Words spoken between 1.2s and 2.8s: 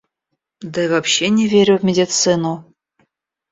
не верю в медицину.